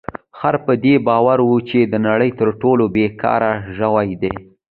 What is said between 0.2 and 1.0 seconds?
خر په دې